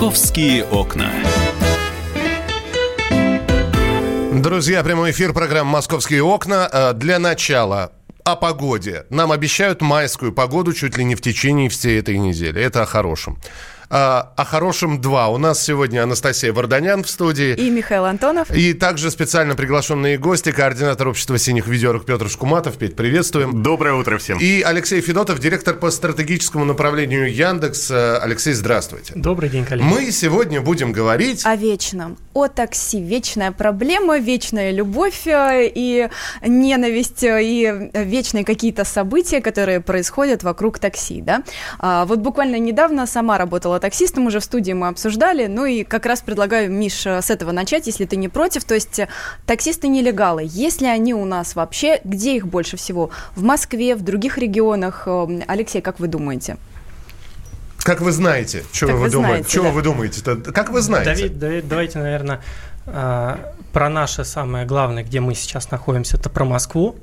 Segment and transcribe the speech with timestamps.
[0.00, 1.12] Московские окна.
[4.32, 6.66] Друзья, прямой эфир программы «Московские окна».
[6.72, 7.92] Э, Для начала
[8.24, 9.04] о погоде.
[9.10, 12.62] Нам обещают майскую погоду чуть ли не в течение всей этой недели.
[12.62, 13.36] Это о хорошем.
[13.92, 15.30] А, о хорошем два.
[15.30, 17.56] У нас сегодня Анастасия Варданян в студии.
[17.56, 18.48] И Михаил Антонов.
[18.52, 22.78] И также специально приглашенные гости, координатор общества синих ведерок Петр Шкуматов.
[22.78, 23.64] Петь, приветствуем.
[23.64, 24.38] Доброе утро всем.
[24.38, 27.90] И Алексей Федотов, директор по стратегическому направлению Яндекс.
[27.90, 29.14] Э, Алексей, здравствуйте.
[29.16, 29.88] Добрый день, коллеги.
[29.88, 31.44] Мы сегодня будем говорить...
[31.44, 32.16] О вечном.
[32.32, 33.02] О такси.
[33.02, 36.08] Вечная проблема, вечная любовь э, и
[36.46, 41.42] ненависть, э, и вечные какие-то события, которые происходят вокруг такси, да.
[41.80, 46.06] А, вот буквально недавно сама работала таксистом, уже в студии мы обсуждали, ну и как
[46.06, 48.64] раз предлагаю, Миш, э, с этого начать, если ты не против.
[48.64, 49.00] То есть
[49.46, 53.10] таксисты-нелегалы, есть ли они у нас вообще, где их больше всего?
[53.34, 55.08] В Москве, в других регионах?
[55.48, 56.56] Алексей, как вы думаете?
[57.82, 59.34] Как вы знаете, что вы, вы думаете?
[59.34, 59.70] знаете, Чего да.
[59.70, 60.22] вы думаете?
[60.52, 61.10] Как вы знаете?
[61.14, 62.40] Давид, Давид, давайте, наверное,
[62.86, 66.96] а, про наше самое главное, где мы сейчас находимся, это про Москву.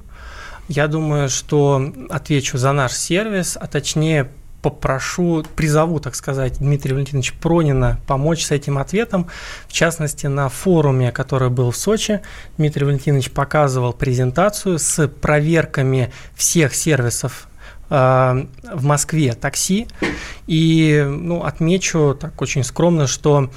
[0.68, 4.30] Я думаю, что отвечу за наш сервис, а точнее
[4.70, 9.28] попрошу, призову, так сказать, Дмитрия Валентиновича Пронина помочь с этим ответом.
[9.68, 12.22] В частности, на форуме, который был в Сочи,
[12.58, 17.48] Дмитрий Валентинович показывал презентацию с проверками всех сервисов
[17.90, 19.88] э, в Москве такси.
[20.48, 23.50] И ну, отмечу так очень скромно, что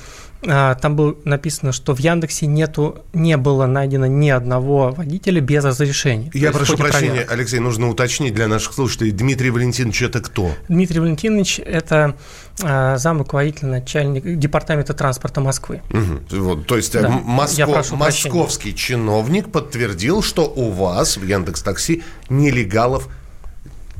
[0.43, 6.31] там было написано, что в Яндексе нету, не было найдено ни одного водителя без разрешения.
[6.33, 7.33] Я прошу прощения, проверки.
[7.33, 9.11] Алексей, нужно уточнить для наших слушателей.
[9.11, 10.53] Дмитрий Валентинович это кто?
[10.69, 12.17] Дмитрий Валентинович– это
[12.63, 15.83] а, зам руководителя начальника департамента транспорта Москвы.
[15.91, 16.21] Мгм.
[16.31, 17.09] Вот, то есть э, Да.
[17.11, 18.35] Моско- прошу прощения.
[18.35, 23.09] московский чиновник подтвердил, что у вас в Яндекс Такси нелегалов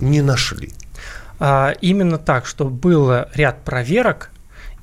[0.01, 0.71] не нашли.
[1.39, 4.31] А, Именно так, что был ряд проверок,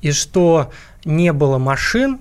[0.00, 0.70] и что
[1.08, 2.18] не было машин,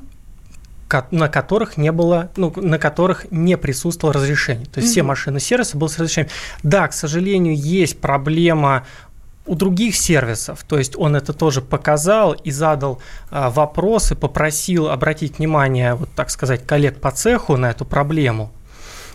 [1.11, 4.65] на которых не было, ну, на которых не присутствовало разрешение.
[4.65, 6.31] То есть все машины сервиса были с разрешением.
[6.63, 8.85] Да, к сожалению, есть проблема
[9.45, 12.99] у других сервисов, то есть он это тоже показал и задал
[13.31, 18.51] а, вопросы, попросил обратить внимание, вот так сказать, коллег по цеху на эту проблему.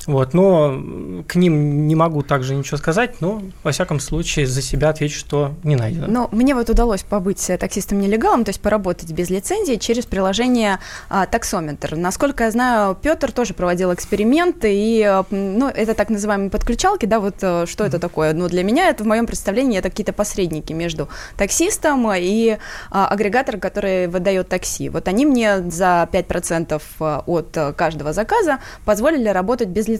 [0.07, 4.89] Вот, но к ним не могу также ничего сказать, но во всяком случае за себя
[4.89, 6.07] отвечу, что не найдено.
[6.09, 11.27] Ну, мне вот удалось побыть э, таксистом-нелегалом, то есть поработать без лицензии через приложение а,
[11.27, 11.97] таксометр.
[11.97, 17.21] Насколько я знаю, Петр тоже проводил эксперименты, и, э, ну, это так называемые подключалки, да,
[17.21, 18.33] вот э, что это такое?
[18.33, 22.59] Ну, для меня это в моем представлении это какие-то посредники между таксистом и
[22.91, 24.89] а, агрегатором, который выдает такси.
[24.89, 26.81] Вот они мне за 5%
[27.27, 29.92] от э, каждого заказа позволили работать без лицензии.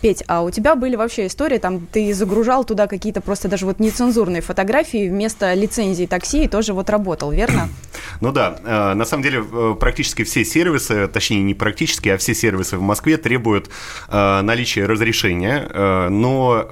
[0.00, 3.80] Петь, а у тебя были вообще истории, там ты загружал туда какие-то просто даже вот
[3.80, 7.68] нецензурные фотографии вместо лицензии такси и тоже вот работал, верно?
[8.20, 12.34] Ну да, э, на самом деле э, практически все сервисы, точнее не практически, а все
[12.34, 13.68] сервисы в Москве требуют
[14.08, 15.68] э, наличия разрешения,
[16.08, 16.68] но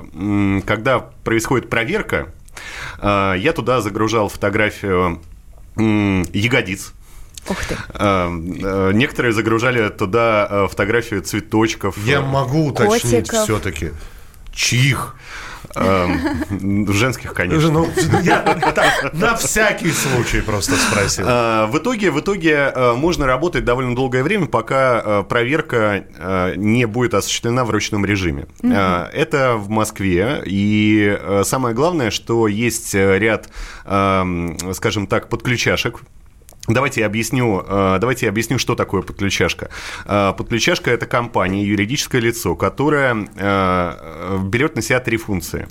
[0.66, 2.28] когда происходит проверка,
[3.02, 5.20] я туда загружал фотографию
[5.76, 6.92] ягодиц,
[7.48, 7.76] Ух ты.
[7.94, 11.96] Э, э, Некоторые загружали туда э, фотографию цветочков.
[12.04, 13.44] Я могу уточнить Котиков.
[13.44, 13.90] все-таки.
[14.54, 15.16] Чьих?
[15.74, 16.06] Э,
[16.88, 17.70] Женских, конечно.
[17.70, 17.88] Ну,
[18.22, 18.38] я
[18.74, 21.24] так, на всякий случай просто спросил.
[21.26, 26.04] Э, В итоге, в итоге можно работать довольно долгое время, пока проверка
[26.56, 28.46] не будет осуществлена в ручном режиме.
[28.62, 30.42] Это в Москве.
[30.46, 33.48] И самое главное, что есть ряд,
[33.86, 36.00] эм, скажем так, подключашек.
[36.68, 39.68] Давайте я объясню, э, давайте я объясню, что такое подключашка.
[40.06, 45.66] Э, Подключашка– это компания, юридическое лицо, которое э, берет на себя три функции.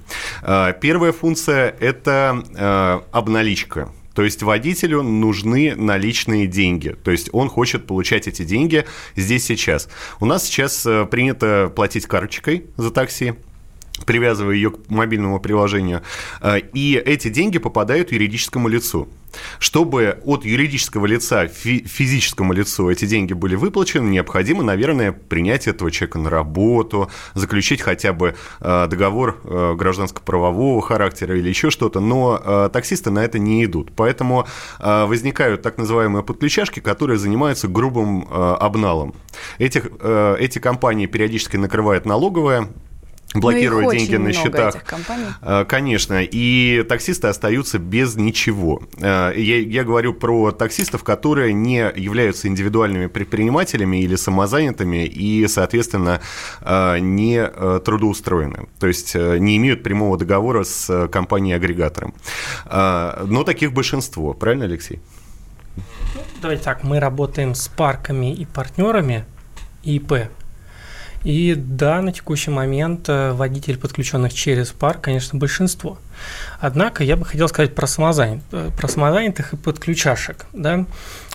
[0.82, 3.90] Первая функция– это обналичка.
[4.14, 6.90] То есть водителю нужны наличные деньги.
[6.90, 8.86] То есть он хочет получать эти деньги
[9.16, 9.88] здесь сейчас.
[10.20, 13.36] У нас сейчас принято платить карточкой за такси
[14.06, 16.02] привязывая ее к мобильному приложению,
[16.42, 19.08] э, и эти деньги попадают юридическому лицу.
[19.60, 25.90] Чтобы от юридического лица фи- физическому лицу эти деньги были выплачены, необходимо, наверное, принять этого
[25.90, 32.42] человека на работу, заключить хотя бы э, договор э, гражданско-правового характера или еще что-то, но
[32.44, 33.92] э, таксисты на это не идут.
[33.96, 34.46] Поэтому
[34.80, 39.14] возникают так называемые подключашки, которые занимаются грубым обналом.
[39.58, 42.70] Этих, э, эти компании периодически накрывает налоговая,
[43.34, 44.76] блокируя Ну, их деньги на счетах.
[44.76, 45.26] этих компаний.
[45.42, 48.82] Э, Конечно, и таксисты остаются без ничего.
[48.98, 56.22] Э, Я, я говорю про таксистов, которые не являются индивидуальными предпринимателями или самозанятыми и, соответственно,
[56.62, 57.42] э, не
[57.80, 58.68] трудоустроены.
[58.80, 62.14] То есть не имеют прямого договора с компанией-агрегатором.
[62.70, 65.00] Но таких большинство, правильно, Алексей?
[66.42, 69.26] давайте так, мы работаем с парками и партнерами
[69.84, 70.14] ИП.
[71.24, 75.98] И да, на текущий момент э, водителей, подключенных через парк, конечно, большинство.
[76.60, 80.48] Однако я бы хотел сказать про, самозанят, э, про самозанятых и подключашек.
[80.52, 80.86] Да?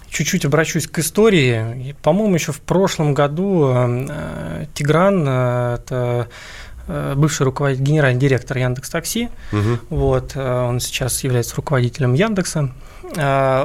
[0.09, 1.95] Чуть-чуть обращусь к истории.
[2.03, 6.29] По-моему, еще в прошлом году э, Тигран, это
[7.17, 9.81] бывший руководитель, генеральный директор Яндекс Такси, угу.
[9.91, 12.71] вот, он сейчас является руководителем Яндекса,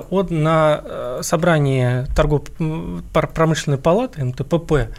[0.09, 4.89] он на собрании торгово-промышленной палаты МТПП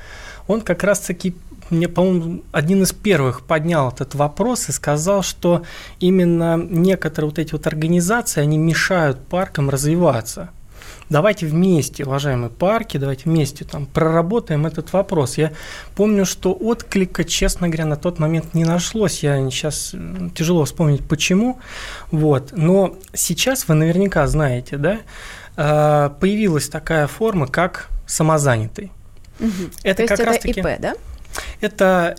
[0.46, 1.34] он как раз-таки
[1.70, 5.62] мне, по-моему, один из первых поднял этот вопрос и сказал, что
[6.00, 10.50] именно некоторые вот эти вот организации, они мешают паркам развиваться.
[11.08, 15.36] Давайте вместе, уважаемые парки, давайте вместе там проработаем этот вопрос.
[15.36, 15.52] Я
[15.94, 19.22] помню, что отклика, честно говоря, на тот момент не нашлось.
[19.22, 19.94] Я сейчас
[20.34, 21.58] тяжело вспомнить почему.
[22.10, 22.52] Вот.
[22.52, 25.00] Но сейчас вы наверняка знаете, да,
[25.56, 28.90] э, появилась такая форма, как самозанятый.
[29.40, 29.50] Угу.
[29.82, 30.94] Это То как есть раз это таки, ИП, да?
[31.60, 32.16] Это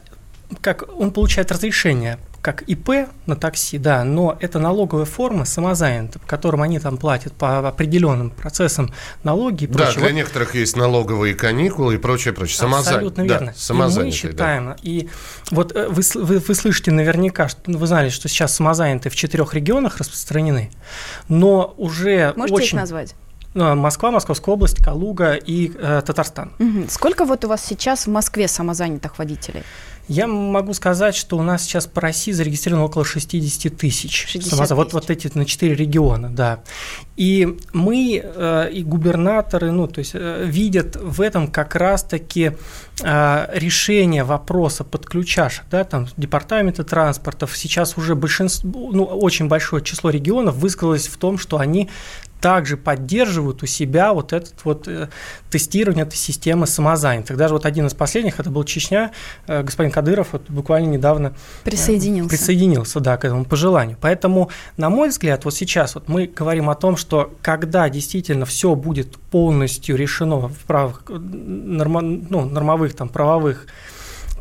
[0.61, 6.25] как он получает разрешение как ИП на такси, да, но это налоговая форма самозанятых, в
[6.25, 8.93] котором они там платят по определенным процессам
[9.23, 9.87] налоги и прочее.
[9.87, 12.57] Да, для вот, некоторых есть налоговые каникулы и прочее, прочее.
[12.57, 12.95] Самозан...
[12.95, 13.47] Абсолютно верно.
[13.47, 14.75] Да, самозанятые, и мы считаем, да.
[14.83, 15.09] и
[15.51, 19.53] вот э, вы, вы, вы слышите наверняка, что вы знали, что сейчас самозанятые в четырех
[19.53, 20.69] регионах распространены,
[21.29, 22.67] но уже Можете очень...
[22.67, 23.15] их назвать?
[23.53, 26.51] Ну, Москва, Московская область, Калуга и э, Татарстан.
[26.59, 26.85] Угу.
[26.89, 29.63] Сколько вот у вас сейчас в Москве самозанятых водителей?
[30.09, 34.25] Я могу сказать, что у нас сейчас по России зарегистрировано около 60 тысяч.
[34.27, 34.71] 60 тысяч.
[34.71, 36.59] Вот, вот эти на 4 региона, да.
[37.15, 42.51] И мы, э, и губернаторы, ну, то есть э, видят в этом как раз-таки
[43.01, 50.09] э, решение вопроса подключашек, да, там департаменты транспортов, сейчас уже большинство, ну, очень большое число
[50.09, 51.89] регионов высказалось в том, что они
[52.43, 55.07] также поддерживают у себя вот это вот э,
[55.49, 57.37] тестирование этой системы самозанятых.
[57.37, 59.13] Даже вот один из последних, это был Чечня,
[59.47, 61.31] э, господин Кадыров вот буквально недавно э,
[61.63, 62.29] присоединился.
[62.29, 63.97] присоединился, да, к этому пожеланию.
[64.01, 68.75] Поэтому, на мой взгляд, вот сейчас вот мы говорим о том, что когда действительно все
[68.75, 73.67] будет полностью решено в правах, норма, ну, нормовых, там, правовых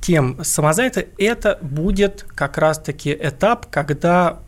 [0.01, 4.41] тем самозанятых, это будет как раз-таки этап, когда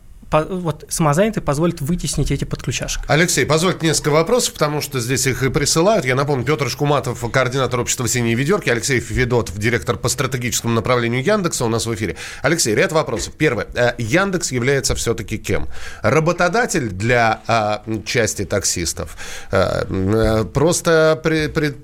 [0.43, 3.03] вот самозанятый позволит вытеснить эти подключашек.
[3.07, 6.05] Алексей, позвольте несколько вопросов, потому что здесь их и присылают.
[6.05, 11.65] Я напомню, Петр Шкуматов, координатор общества «Синие ведерки», Алексей Федотов, директор по стратегическому направлению Яндекса
[11.65, 12.15] у нас в эфире.
[12.41, 13.33] Алексей, ряд вопросов.
[13.37, 13.67] Первое.
[13.73, 15.67] Э, Яндекс является все-таки кем?
[16.01, 19.17] Работодатель для а, части таксистов?
[19.51, 21.75] А, просто при, при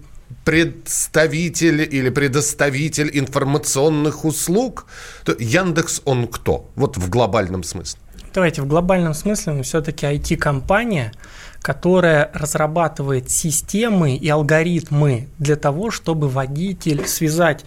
[0.45, 4.85] представитель или предоставитель информационных услуг?
[5.39, 6.69] Яндекс он кто?
[6.75, 7.99] Вот в глобальном смысле.
[8.33, 11.11] Давайте в глобальном смысле мы все-таки IT-компания,
[11.61, 17.65] которая разрабатывает системы и алгоритмы для того, чтобы водитель связать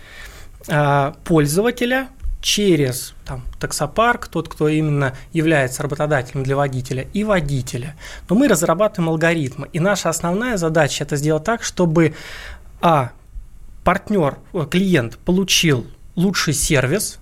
[0.67, 2.09] э, пользователя
[2.41, 7.95] через там, таксопарк, тот, кто именно является работодателем для водителя, и водителя.
[8.31, 9.69] Но мы разрабатываем алгоритмы.
[9.75, 12.15] И наша основная задача это сделать так, чтобы
[12.81, 13.13] а,
[13.85, 17.19] партнер, э, клиент получил лучший сервис,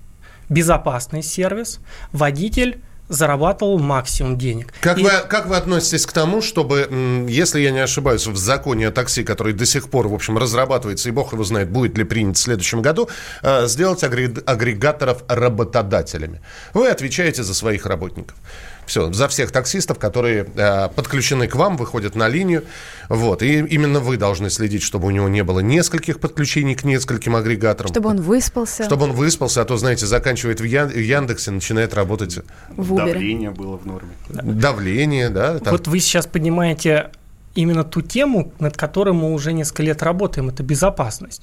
[0.49, 1.81] безопасный сервис,
[2.13, 2.81] водитель
[3.13, 4.73] зарабатывал максимум денег.
[4.81, 5.03] Как, и...
[5.03, 9.23] вы, как вы относитесь к тому, чтобы, если я не ошибаюсь, в законе о такси,
[9.23, 12.41] который до сих пор, в общем, разрабатывается, и бог его знает, будет ли принят в
[12.41, 13.09] следующем году,
[13.43, 16.41] э, сделать агрегаторов работодателями?
[16.75, 18.37] Вы отвечаете за своих работников.
[18.93, 22.65] Все, за всех таксистов, которые э, подключены к вам, выходят на линию.
[23.09, 27.35] Вот, и именно вы должны следить, чтобы у него не было нескольких подключений к нескольким
[27.35, 27.91] агрегаторам.
[27.91, 28.85] Чтобы он выспался.
[28.85, 32.41] Чтобы он выспался, а то, знаете, заканчивает в Яндексе, начинает работать...
[32.77, 33.07] В Uber.
[33.07, 34.11] Давление было в норме.
[34.29, 35.59] Давление, да.
[35.59, 35.73] Там...
[35.73, 37.13] Вот вы сейчас поднимаете
[37.55, 41.41] именно ту тему, над которой мы уже несколько лет работаем, это безопасность.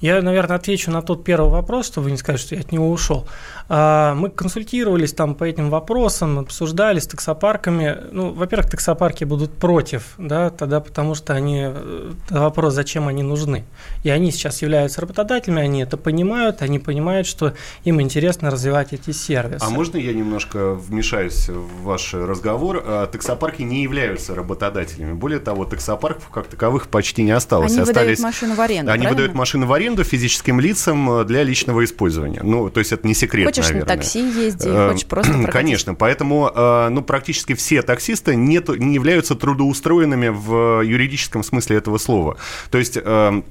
[0.00, 2.90] Я, наверное, отвечу на тот первый вопрос, что вы не скажете, что я от него
[2.90, 3.26] ушел.
[3.68, 7.96] А, мы консультировались там по этим вопросам, обсуждали с таксопарками.
[8.12, 13.64] Ну, во-первых, таксопарки будут против, да, тогда потому что они э, вопрос, зачем они нужны.
[14.02, 19.12] И они сейчас являются работодателями, они это понимают, они понимают, что им интересно развивать эти
[19.12, 19.64] сервисы.
[19.64, 22.82] А можно я немножко вмешаюсь в ваш разговор?
[22.84, 25.12] А, таксопарки не являются работодателями.
[25.14, 27.72] Более того, таксопарков как таковых почти не осталось.
[27.72, 28.18] Они Остались...
[28.18, 29.10] выдают машину в аренду, Они правильно?
[29.10, 32.40] выдают машины в аренду физическим лицам для личного использования.
[32.42, 33.88] Ну, то есть это не секрет, хочешь наверное.
[33.88, 35.52] на такси езди, э, хочешь просто прокатить.
[35.52, 41.98] Конечно, поэтому э, ну, практически все таксисты не, не являются трудоустроенными в юридическом смысле этого
[41.98, 42.36] слова.
[42.70, 43.42] То есть э,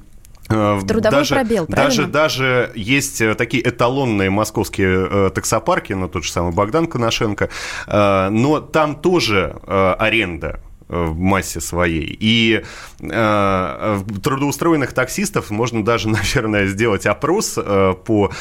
[0.50, 2.08] в трудовой даже, пробел, правильно?
[2.08, 7.50] Даже, даже есть такие эталонные московские э, таксопарки, ну, тот же самый Богдан Коношенко,
[7.88, 12.16] э, но там тоже э, аренда в массе своей.
[12.20, 12.64] И
[13.00, 18.32] э, трудоустроенных таксистов можно даже, наверное, сделать опрос э, по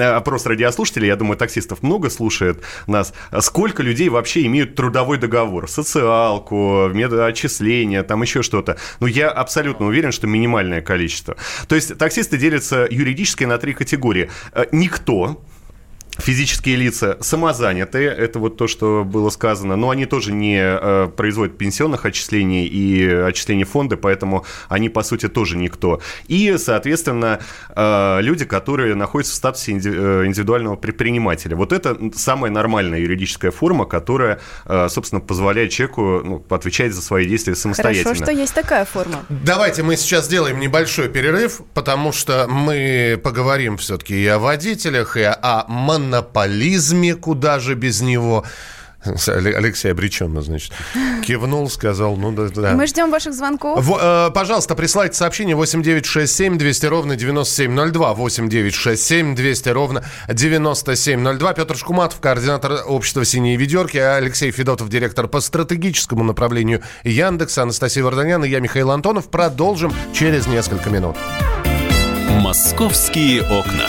[0.00, 1.08] опрос радиослушателей.
[1.08, 3.12] Я думаю, таксистов много слушает нас.
[3.40, 5.68] Сколько людей вообще имеют трудовой договор?
[5.68, 8.76] Социалку, медотчисления, там еще что-то.
[9.00, 11.36] Но я абсолютно уверен, что минимальное количество.
[11.68, 14.30] То есть таксисты делятся юридически на три категории.
[14.72, 15.42] Никто,
[16.18, 21.56] Физические лица самозанятые, это вот то, что было сказано, но они тоже не э, производят
[21.56, 26.02] пенсионных отчислений и отчислений фонда, поэтому они, по сути, тоже никто.
[26.28, 27.40] И, соответственно,
[27.70, 31.56] э, люди, которые находятся в статусе э, индивидуального предпринимателя.
[31.56, 37.26] Вот это самая нормальная юридическая форма, которая, э, собственно, позволяет человеку ну, отвечать за свои
[37.26, 38.04] действия самостоятельно.
[38.14, 39.24] Хорошо, что есть такая форма.
[39.30, 45.22] Давайте мы сейчас сделаем небольшой перерыв, потому что мы поговорим все-таки и о водителях, и
[45.22, 45.64] о
[46.02, 48.44] монополизме, куда же без него.
[49.26, 50.72] Алексей обреченно, значит,
[51.26, 52.72] кивнул, сказал, ну да, да.
[52.74, 53.84] Мы ждем ваших звонков.
[53.84, 58.14] В, э, пожалуйста, присылайте сообщение 8967 200 ровно 9702.
[58.14, 61.52] 8967 200 ровно 9702.
[61.54, 68.44] Петр Шкуматов, координатор общества «Синие ведерки», Алексей Федотов, директор по стратегическому направлению Яндекса, Анастасия Варданян
[68.44, 69.28] и я, Михаил Антонов.
[69.28, 71.16] Продолжим через несколько минут.
[72.40, 73.88] «Московские окна».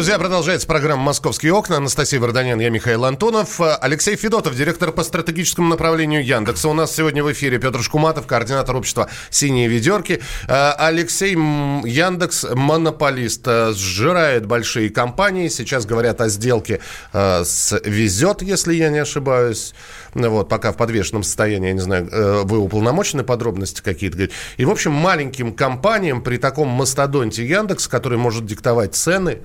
[0.00, 1.76] Друзья, продолжается программа «Московские окна».
[1.76, 3.60] Анастасия Варданян, я Михаил Антонов.
[3.60, 6.70] Алексей Федотов, директор по стратегическому направлению Яндекса.
[6.70, 10.22] У нас сегодня в эфире Петр Шкуматов, координатор общества «Синие ведерки».
[10.48, 15.48] Э, Алексей Яндекс монополист, э, сжирает большие компании.
[15.48, 16.80] Сейчас говорят о сделке
[17.12, 19.74] э, с «Везет», если я не ошибаюсь.
[20.14, 22.08] Вот, пока в подвешенном состоянии, я не знаю,
[22.46, 24.30] вы уполномочены подробности какие-то.
[24.56, 29.40] И, в общем, маленьким компаниям при таком мастодонте Яндекс, который может диктовать цены,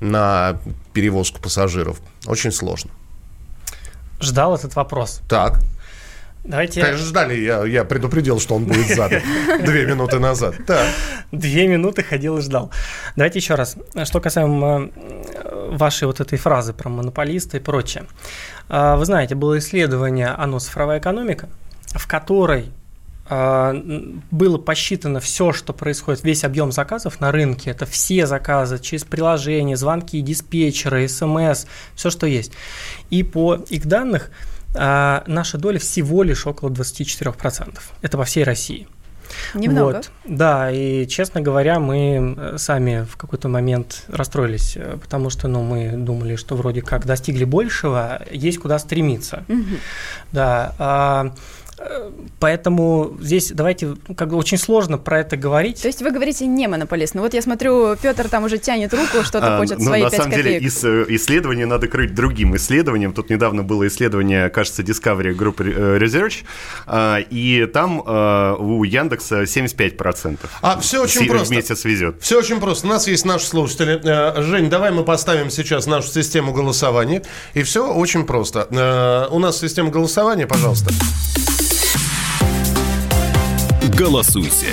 [0.00, 0.58] на
[0.92, 2.00] перевозку пассажиров.
[2.26, 2.90] Очень сложно.
[4.20, 5.20] Ждал этот вопрос.
[5.28, 5.60] Так.
[6.44, 6.80] Давайте...
[6.80, 7.34] Конечно, ждали.
[7.34, 9.20] Я, я предупредил, что он будет задан
[9.64, 10.54] две минуты назад.
[10.66, 10.86] Так.
[11.30, 12.70] Две минуты ходил и ждал.
[13.16, 13.76] Давайте еще раз.
[14.04, 18.06] Что касаемо э, вашей вот этой фразы про монополиста и прочее.
[18.68, 21.48] А, вы знаете, было исследование «Оно цифровая экономика»,
[21.94, 22.70] в которой
[23.30, 29.76] было посчитано все, что происходит, весь объем заказов на рынке, это все заказы через приложения,
[29.76, 32.52] звонки, диспетчеры, смс, все, что есть.
[33.10, 34.30] И по их данных
[34.74, 37.78] а, наша доля всего лишь около 24%.
[38.02, 38.86] Это по всей России.
[39.54, 39.96] Немного.
[39.96, 40.10] Вот.
[40.24, 45.62] Да, и, честно говоря, мы э, сами в какой-то момент расстроились, э, потому что ну,
[45.62, 49.44] мы думали, что вроде как достигли большего, есть куда стремиться.
[49.48, 49.76] Угу.
[50.32, 50.74] Да.
[50.78, 51.34] А,
[52.40, 55.82] Поэтому здесь давайте, ну, как бы очень сложно про это говорить.
[55.82, 57.14] То есть вы говорите не монополист.
[57.14, 60.10] Ну вот я смотрю, Петр там уже тянет руку, что-то а, хочет ну, свои на
[60.10, 60.60] 5 самом копеек.
[60.60, 63.12] деле ис, э, исследование надо крыть другим исследованием.
[63.12, 66.44] Тут недавно было исследование, кажется, Discovery Group э, Research,
[66.86, 70.38] а, и там а, у Яндекса 75%.
[70.62, 71.48] А все очень С, просто.
[71.48, 72.16] Вместе свезет.
[72.20, 72.86] Все очень просто.
[72.86, 74.00] У нас есть наши слушатели.
[74.04, 77.22] Э, Жень, давай мы поставим сейчас нашу систему голосования.
[77.54, 79.28] И все очень просто.
[79.30, 80.92] У нас система голосования, пожалуйста.
[83.98, 84.72] Голосуйте.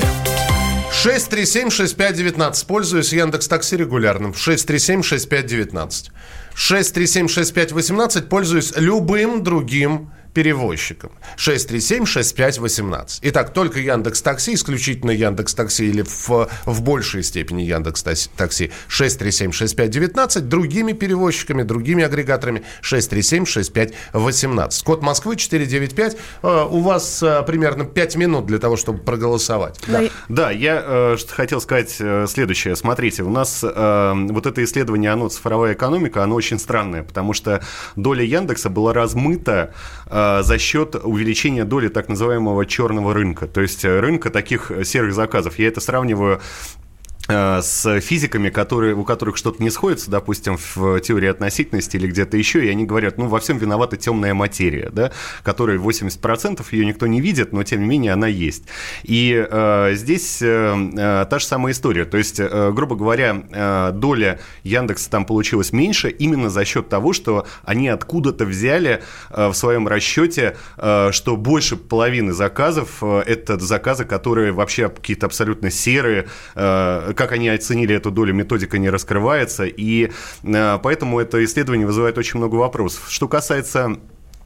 [1.03, 2.67] 637-6519.
[2.67, 4.33] Пользуюсь Яндекс Такси регулярным.
[4.33, 6.11] 637-6519.
[6.55, 8.21] 637-6518.
[8.27, 11.09] Пользуюсь любым другим перевозчикам.
[11.37, 13.19] 637-6518.
[13.21, 20.41] Итак, только Яндекс Такси, исключительно Яндекс Такси или в, в большей степени Яндекс Такси 637-6519,
[20.41, 24.83] другими перевозчиками, другими агрегаторами 637-6518.
[24.83, 26.17] Код Москвы 495.
[26.43, 29.79] Э, у вас э, примерно 5 минут для того, чтобы проголосовать.
[29.87, 32.75] Да, да я э, хотел сказать э, следующее.
[32.75, 37.63] Смотрите, у нас э, вот это исследование «Оно цифровая экономика», оно очень странное, потому что
[37.95, 39.73] доля Яндекса была размыта
[40.07, 44.71] э, Э, за счет увеличения доли так называемого черного рынка, то есть э, рынка таких
[44.83, 45.59] серых заказов.
[45.59, 46.84] Я это сравниваю Э,
[47.27, 52.65] с физиками, которые, у которых что-то не сходится, допустим, в теории относительности или где-то еще,
[52.65, 55.11] и они говорят, ну, во всем виновата темная материя, да,
[55.43, 58.65] которая 80% ее никто не видит, но, тем не менее, она есть.
[59.03, 62.05] И э, здесь э, э, та же самая история.
[62.05, 67.13] То есть, э, грубо говоря, э, доля Яндекса там получилась меньше именно за счет того,
[67.13, 73.57] что они откуда-то взяли э, в своем расчете, э, что больше половины заказов э, это
[73.59, 79.65] заказы, которые вообще какие-то абсолютно серые, э, как они оценили эту долю, методика не раскрывается,
[79.65, 80.11] и
[80.43, 83.05] э, поэтому это исследование вызывает очень много вопросов.
[83.09, 83.97] Что касается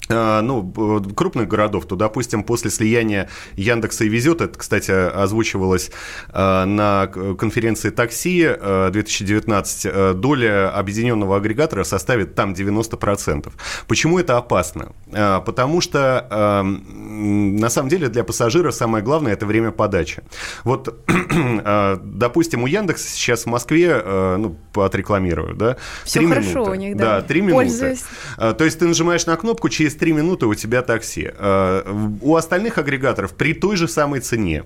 [0.10, 5.92] ну, крупных городов, то, допустим, после слияния Яндекса и Везет, это, кстати, озвучивалось
[6.34, 8.50] э, на конференции такси
[8.92, 13.52] 2019, э, доля объединенного агрегатора составит там 90%.
[13.88, 14.94] Почему это опасно?
[15.12, 20.24] Потому что, на самом деле, для пассажира самое главное– это время подачи.
[20.64, 21.06] Вот,
[22.04, 24.02] допустим, у Яндекса сейчас в Москве,
[24.38, 26.72] ну, отрекламирую, да, Все хорошо минуты.
[26.72, 27.22] у них, да.
[27.22, 27.98] Да, 3 минуты.
[28.38, 31.32] То есть ты нажимаешь на кнопку, через 3 минуты у тебя такси.
[31.38, 31.84] Э,
[32.22, 34.64] у остальных агрегаторов при той же самой цене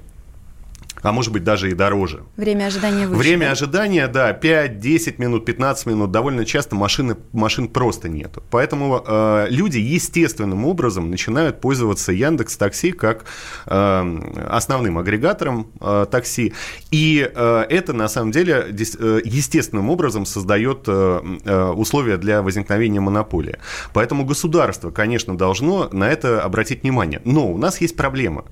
[1.03, 2.23] а может быть даже и дороже.
[2.37, 3.19] Время ожидания выше.
[3.19, 6.11] Время ожидания, да, 5, 10 минут, 15 минут.
[6.11, 8.41] Довольно часто машины, машин просто нету.
[8.49, 13.25] Поэтому э, люди естественным образом начинают пользоваться Яндекс Такси как
[13.65, 16.53] э, основным агрегатором э, такси.
[16.91, 23.01] И э, это на самом деле э, естественным образом создает э, э, условия для возникновения
[23.01, 23.57] монополии.
[23.93, 27.21] Поэтому государство, конечно, должно на это обратить внимание.
[27.25, 28.45] Но у нас есть проблема.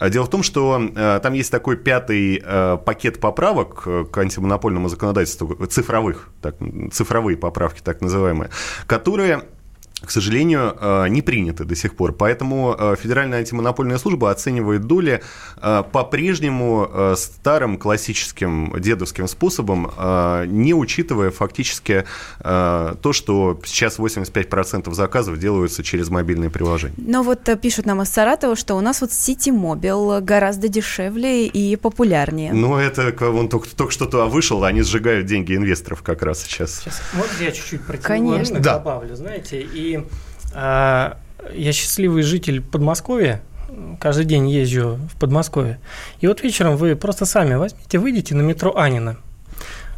[0.00, 4.88] Дело в том, что э, там есть такой пятый пятый э, пакет поправок к антимонопольному
[4.88, 6.56] законодательству, цифровых, так,
[6.92, 8.50] цифровые поправки так называемые,
[8.86, 9.44] которые
[10.02, 12.12] к сожалению, э, не приняты до сих пор.
[12.12, 15.22] Поэтому э, Федеральная антимонопольная служба оценивает доли
[15.56, 19.90] э, по-прежнему старым классическим дедовским способом,
[20.46, 22.04] не учитывая фактически
[22.42, 26.94] то, что сейчас 85% заказов делаются через мобильные приложения.
[26.96, 31.76] Но вот пишут нам из Саратова, что у нас вот City Mobile гораздо дешевле и
[31.76, 32.52] популярнее.
[32.52, 36.80] Ну, это он только, только что-то вышел, они сжигают деньги инвесторов как раз сейчас.
[36.80, 37.00] сейчас.
[37.14, 38.60] Вот я чуть-чуть про Конечно.
[38.60, 41.12] добавлю, знаете, и э,
[41.54, 43.42] я счастливый житель Подмосковья,
[44.00, 45.78] каждый день езжу в Подмосковье.
[46.20, 49.16] И вот вечером вы просто сами возьмите, выйдите на метро Анина.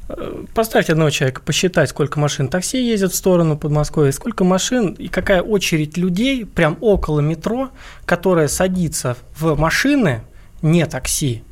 [0.09, 5.09] Э, поставьте одного человека посчитать, сколько машин такси ездят в сторону Подмосковья, сколько машин и
[5.09, 7.70] какая очередь людей прям около метро,
[8.05, 10.22] которая садится в машины,
[10.62, 11.42] не такси,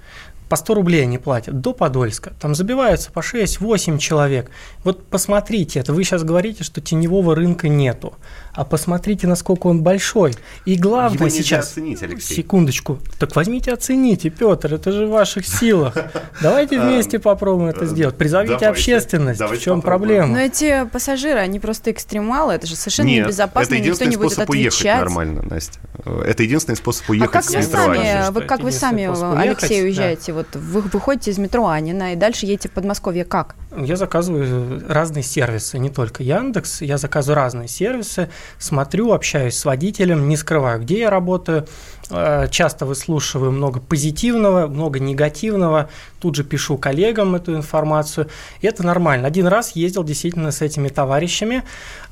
[0.49, 2.33] по 100 рублей они платят, до Подольска.
[2.41, 4.51] Там забиваются по 6-8 человек.
[4.85, 5.93] Вот посмотрите это.
[5.93, 8.15] Вы сейчас говорите, что теневого рынка нету.
[8.53, 10.35] А посмотрите, насколько он большой.
[10.65, 11.73] И главное Его сейчас...
[11.73, 12.37] оценить, Алексей.
[12.37, 12.99] Секундочку.
[13.19, 15.95] Так возьмите, оцените, Петр, это же в ваших силах.
[16.41, 18.17] Давайте вместе попробуем это сделать.
[18.17, 19.41] Призовите общественность.
[19.41, 20.29] В чем проблема?
[20.29, 22.55] Но эти пассажиры, они просто экстремалы.
[22.55, 23.75] Это же совершенно небезопасно.
[23.75, 25.01] никто не будет отвечать.
[25.01, 25.81] нормально, Настя.
[26.07, 30.33] Это единственный способ уехать а как вы сами, вы, как вы сами, Алексей, уезжаете?
[30.33, 33.25] Вот вы выходите из метро Анина и дальше едете в Подмосковье.
[33.25, 33.57] Как?
[33.77, 36.83] Я заказываю разные сервисы, не только Яндекс.
[36.83, 41.67] Я заказываю разные сервисы, смотрю, общаюсь с водителем, не скрываю, где я работаю.
[42.11, 45.89] Э, часто выслушиваю много позитивного, много негативного.
[46.21, 48.29] Тут же пишу коллегам эту информацию.
[48.61, 49.27] И это нормально.
[49.27, 51.63] Один раз ездил действительно с этими товарищами.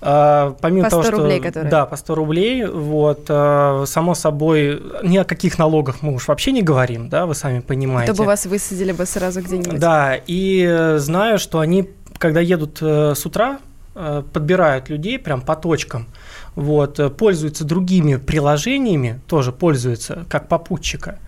[0.00, 1.70] Э, помимо по 100 того, что, рублей, которые...
[1.70, 2.66] Да, по 100 рублей.
[2.66, 7.35] Вот, э, само собой, ни о каких налогах мы уж вообще не говорим, да, вы
[7.35, 8.12] сами понимаете.
[8.12, 9.78] То бы вас высадили бы сразу где-нибудь.
[9.78, 13.59] Да, и знаю, что они, когда едут с утра,
[13.94, 16.07] подбирают людей прям по точкам–
[16.54, 21.18] вот, э, пользуются другими приложениями, тоже пользуются как попутчика.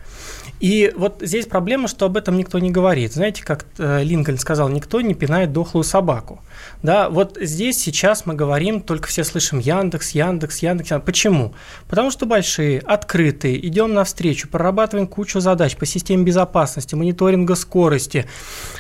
[0.61, 3.13] И вот здесь проблема, что об этом никто не говорит.
[3.13, 6.41] Знаете, как э, Линкольн сказал, никто не пинает дохлую собаку.
[6.83, 10.91] Да, вот здесь сейчас мы говорим, только все слышим Яндекс, Яндекс, Яндекс.
[10.91, 11.07] Яндекс.
[11.07, 11.55] Почему?
[11.89, 18.27] Потому что большие, открытые, идем навстречу, прорабатываем кучу задач по системе безопасности, мониторинга скорости,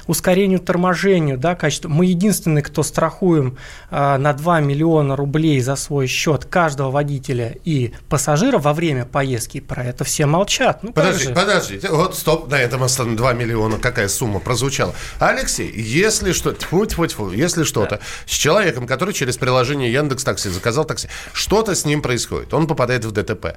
[0.06, 1.88] ускорению торможению, да, качества.
[1.88, 3.56] Мы единственные, кто страхуем
[3.90, 9.60] э, на 2 миллиона рублей за свой счет каждого водителя и пассажира во время поездки.
[9.60, 10.82] Про это все молчат.
[10.82, 14.94] Ну, подожди, подожди, вот стоп, на этом остановим 2 миллиона, какая сумма прозвучала.
[15.18, 18.02] Алексей, если что, тьфу, тьфу, тьфу, если что-то да.
[18.26, 23.04] с человеком, который через приложение Яндекс Такси заказал такси, что-то с ним происходит, он попадает
[23.04, 23.56] в ДТП.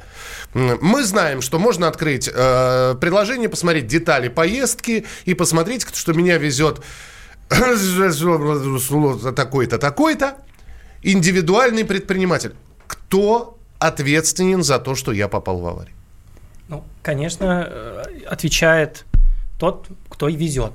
[0.54, 6.82] Мы знаем, что можно открыть э, приложение, посмотреть детали поездки и посмотреть, что меня везет
[9.36, 10.38] такой-то, такой-то,
[11.02, 12.54] индивидуальный предприниматель.
[12.88, 15.99] Кто ответственен за то, что я попал в аварию?
[16.70, 19.06] Ну, конечно, э, отвечает
[19.60, 20.72] тот, кто и везет.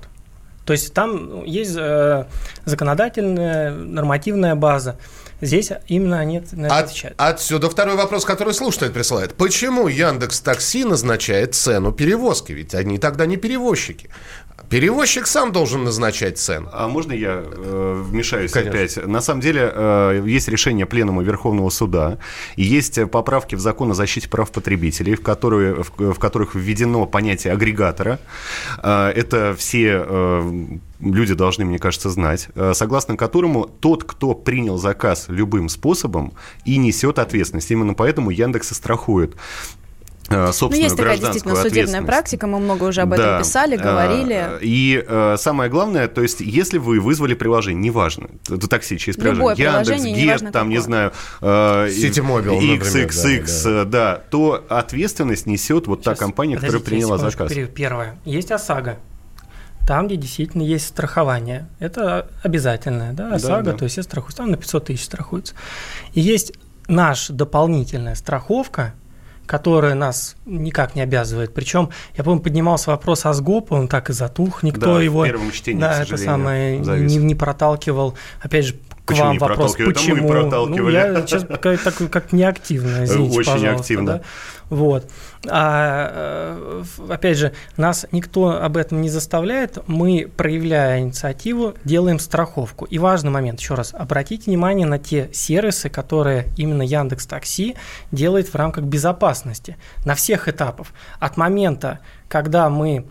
[0.67, 2.25] То есть там есть э,
[2.65, 4.97] законодательная, нормативная база.
[5.41, 7.15] Здесь именно они на это От- отвечают.
[7.19, 9.35] отсюда второй вопрос, который слушатель присылает.
[9.35, 12.53] Почему Яндекс Такси назначает цену перевозки?
[12.53, 14.09] Ведь они тогда не перевозчики.
[14.71, 16.71] Перевозчик сам должен назначать цену.
[16.73, 18.79] А можно я э, вмешаюсь Конечно.
[18.79, 19.07] опять?
[19.07, 22.19] На самом деле э, есть решение Пленума Верховного Суда,
[22.57, 26.55] и есть э, поправки в закон о защите прав потребителей, в, которые, в, в которых
[26.55, 28.19] введено понятие агрегатора.
[28.83, 30.63] Э, это все э,
[31.05, 36.33] люди должны, мне кажется, знать, э, согласно которому тот, кто принял заказ любым способом
[36.65, 37.71] и несет ответственность.
[37.71, 39.35] Именно поэтому Яндекс и страхует
[40.31, 43.39] э, Ну, собственную есть такая действительно судебная практика, мы много уже об этом Да.
[43.41, 44.35] писали, говорили.
[44.35, 49.19] Э, И э, самое главное, то есть, если вы вызвали приложение, неважно, это такси через
[49.19, 50.87] Любое приложение, Яндекс, приложение, неважно там, не какое.
[50.87, 51.13] знаю,
[51.43, 57.19] э, Ситимобил, XXX, да, э, да, то ответственность несет вот та Сейчас, компания, которая приняла
[57.19, 57.53] заказ.
[57.75, 58.19] Первое.
[58.25, 58.97] Есть ОСАГО.
[59.87, 61.67] Там, где действительно есть страхование.
[61.79, 63.73] Это обязательное, да, Да, ОСАГО, да.
[63.73, 64.39] то есть все страхуются.
[64.39, 65.55] Там на 500 тысяч страхуется.
[66.13, 66.53] И есть
[66.89, 68.95] наша дополнительная страховка,
[69.47, 71.53] которая нас никак не обязывает.
[71.53, 75.25] Причем, я помню, поднимался вопрос о СГОП, он так и затух, никто Да, в его
[75.25, 77.13] первом чтении, да, это самое завис.
[77.13, 78.15] не, не проталкивал.
[78.41, 79.75] Опять же, Почему вам не вопрос?
[79.75, 80.29] Это мы почему?
[80.29, 80.81] проталкивали.
[80.81, 84.07] Ну, я сейчас как, такой, как неактивно, извините, Очень пожалуйста, активно.
[84.07, 84.23] да.
[84.71, 85.11] Вот.
[85.47, 89.79] А, э, опять же, нас никто об этом не заставляет.
[89.87, 92.87] Мы, проявляя инициативу, делаем страховку.
[92.87, 97.77] И важный момент, еще раз, обратите внимание на те сервисы, которые именно Яндекс Такси
[98.11, 100.89] делает в рамках безопасности на всех этапах.
[101.21, 103.07] От момента, когда мы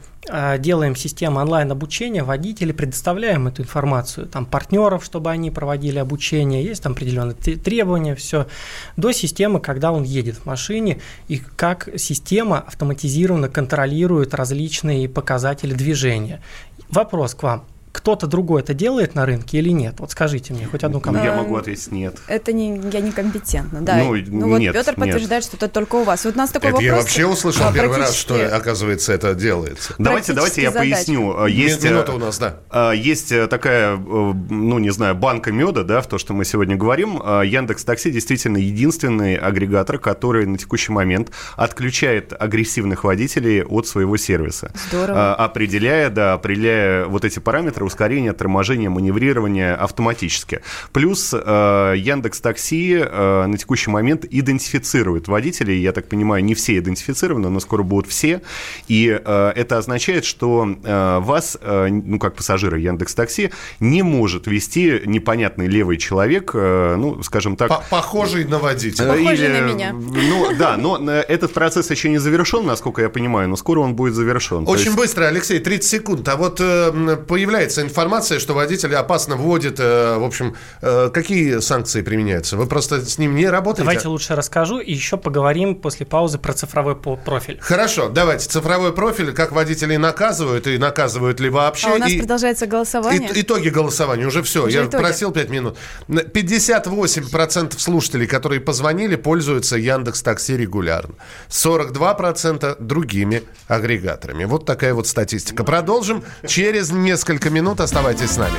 [0.59, 6.93] делаем систему онлайн-обучения, водители предоставляем эту информацию, там, партнеров, чтобы они проводили обучение, есть там
[6.93, 8.47] определенные требования, все,
[8.95, 16.41] до системы, когда он едет в машине, и как система автоматизированно контролирует различные показатели движения.
[16.89, 17.65] Вопрос к вам.
[17.93, 19.95] Кто-то другой это делает на рынке или нет?
[19.99, 21.32] Вот скажите мне хоть одну Ну, компанию.
[21.32, 22.17] я Э, могу ответить нет.
[22.27, 23.97] Это не, я некомпетентна, да.
[23.97, 24.08] Ну,
[24.49, 24.99] вот нет, Петр нет.
[24.99, 26.25] подтверждает, что это только у вас.
[26.25, 27.06] Вот у нас такой Это я вопрос.
[27.06, 29.93] вообще услышал а, первый раз, что, оказывается, это делается.
[29.99, 31.45] Давайте, давайте я практически поясню.
[31.45, 32.58] Э, Есть, э, Минута у нас, да.
[32.71, 36.45] А, Есть э, такая, э, ну, не знаю, банка меда, да, в то, что мы
[36.45, 37.17] сегодня говорим.
[37.43, 44.71] Яндекс Такси действительно единственный агрегатор, который на текущий момент отключает агрессивных водителей от своего сервиса.
[44.89, 45.36] Здорово.
[45.36, 50.61] Определяя, да, определяя вот эти параметры ускорения, торможения, маневрирования автоматически.
[50.91, 55.81] Плюс э, Яндекс Такси э, на текущий момент идентифицирует водителей.
[55.81, 58.41] Я так понимаю, не все идентифицированы, но скоро будут все.
[58.87, 64.47] И э, это означает, что э, вас, э, ну, как пассажира Яндекс Такси, не может
[64.47, 69.05] вести непонятный левый человек, э, ну, скажем так, По- Похожий на водителя.
[69.13, 69.93] Э, Похожий на меня.
[69.93, 73.95] Ну, да, но э, этот процесс еще не завершен, насколько я понимаю, но скоро он
[73.95, 74.63] будет завершен.
[74.67, 76.27] Очень есть- быстро, Алексей, 30 секунд.
[76.27, 77.25] А вот э, м,
[77.73, 79.79] появляется информация, что водитель опасно вводит.
[79.79, 82.57] э, в общем, э, какие санкции применяются?
[82.57, 83.83] Вы просто с ним не работаете?
[83.83, 87.57] Давайте лучше расскажу и еще поговорим после паузы про цифровой профиль.
[87.62, 88.47] Хорошо, давайте.
[88.49, 91.88] Цифровой профиль, как водителей наказывают и наказывают ли вообще.
[91.88, 93.29] А у нас и- продолжается голосование.
[93.33, 94.65] И- итоги голосования, уже все.
[94.65, 95.01] Уже Я итоги.
[95.01, 95.77] просил 5 минут.
[96.07, 101.15] 58% слушателей, которые позвонили, пользуются Яндекс Такси регулярно.
[101.49, 104.45] 42% другими агрегаторами.
[104.45, 105.63] Вот такая вот статистика.
[105.63, 107.62] Продолжим через несколько минут.
[107.71, 108.58] Оставайтесь с нами.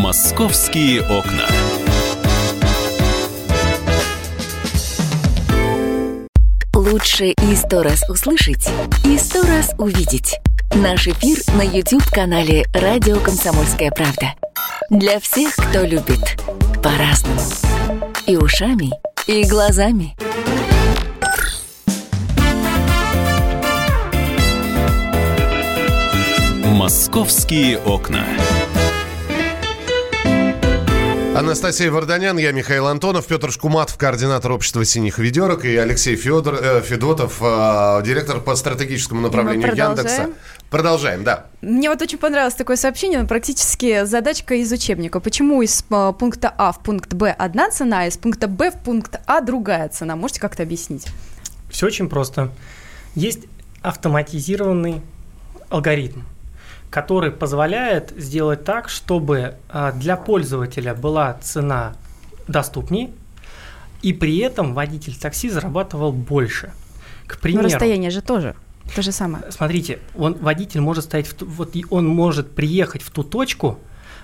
[0.00, 1.46] «Московские окна».
[6.74, 8.68] Лучше и сто раз услышать,
[9.04, 10.40] и сто раз увидеть.
[10.74, 14.34] Наш эфир на YouTube-канале «Радио Комсомольская правда».
[14.88, 16.40] Для всех, кто любит
[16.82, 17.40] по-разному.
[18.26, 18.90] И ушами,
[19.26, 20.16] и глазами.
[26.70, 28.24] «Московские окна».
[31.34, 36.80] Анастасия Варданян, я Михаил Антонов, Петр Шкуматов, координатор общества «Синих ведерок», и Алексей Федор, э,
[36.82, 39.96] Федотов, э, директор по стратегическому направлению продолжаем?
[39.96, 40.30] Яндекса.
[40.70, 41.46] Продолжаем, да.
[41.60, 45.18] Мне вот очень понравилось такое сообщение, ну, практически задачка из учебника.
[45.18, 48.80] Почему из э, пункта А в пункт Б одна цена, а из пункта Б в
[48.80, 50.14] пункт А другая цена?
[50.14, 51.06] Можете как-то объяснить?
[51.68, 52.52] Все очень просто.
[53.16, 53.46] Есть
[53.82, 55.02] автоматизированный
[55.68, 56.20] алгоритм,
[56.90, 61.94] который позволяет сделать так, чтобы а, для пользователя была цена
[62.48, 63.10] доступней,
[64.02, 66.72] и при этом водитель такси зарабатывал больше.
[67.26, 68.54] К Ну, примеру, расстояние же тоже.
[68.96, 69.44] То же самое.
[69.50, 73.78] смотрите, он, водитель может стоять, в вот и он может приехать в ту точку,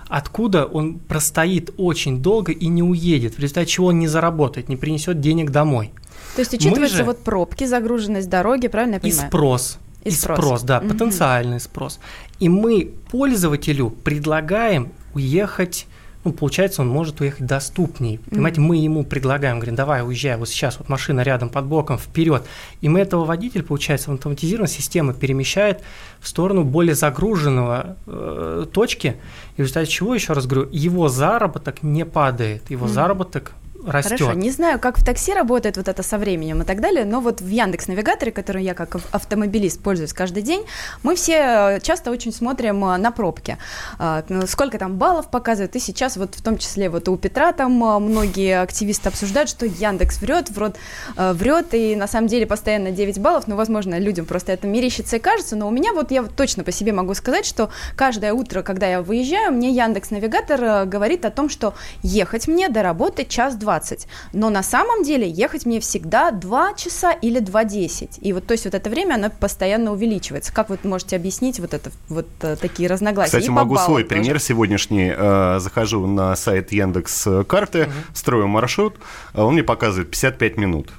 [0.09, 4.76] откуда он простоит очень долго и не уедет, в результате чего он не заработает, не
[4.76, 5.92] принесет денег домой.
[6.35, 9.29] То есть учитывается же- вот пробки, загруженность дороги, правильно я И понимаю?
[9.29, 9.79] спрос.
[10.07, 10.38] И и спрос.
[10.38, 10.88] спрос, да, Мгм.
[10.90, 12.01] потенциальный спрос.
[12.38, 15.87] И мы пользователю предлагаем уехать,
[16.25, 18.19] ну, получается, он может уехать доступнее.
[18.31, 22.42] Понимаете, мы ему предлагаем, говорим, давай, уезжай, вот сейчас вот машина рядом под боком, вперед.
[22.81, 25.83] И мы этого водителя, получается, автоматизированной системе перемещает
[26.21, 29.16] в сторону более загруженного э, точки,
[29.57, 32.95] и в результате чего, еще раз говорю, его заработок не падает, его Мгм.
[32.95, 33.53] заработок
[33.87, 34.18] растет.
[34.18, 37.20] Хорошо, не знаю, как в такси работает вот это со временем и так далее, но
[37.20, 40.64] вот в Яндекс Навигаторе, который я как ав- автомобилист пользуюсь каждый день,
[41.03, 43.59] мы все э, часто очень смотрим э, на пробки.
[43.99, 47.53] А, ну, Сколько там баллов показывает, и сейчас вот в том числе вот у Петра
[47.53, 50.77] там э, многие активисты обсуждают, что Яндекс врет, врет,
[51.16, 55.16] э, врет, и на самом деле постоянно 9 баллов, но, возможно, людям просто это мерещится
[55.16, 58.33] и кажется, но у меня вот я вот точно по себе могу сказать, что каждое
[58.33, 62.83] утро, когда я выезжаю, мне Яндекс Навигатор э, говорит о том, что ехать мне до
[62.83, 68.33] работы час 20, но на самом деле ехать мне всегда 2 часа или 2.10, и
[68.33, 70.53] вот то есть вот это время оно постоянно увеличивается.
[70.53, 73.29] Как вы можете объяснить вот это вот э, такие разногласия?
[73.29, 74.15] Кстати, И могу свой тоже.
[74.15, 75.12] пример сегодняшний.
[75.15, 78.97] Э, Захожу на сайт Яндекс карты, строю маршрут,
[79.35, 80.93] он мне показывает 55 минут.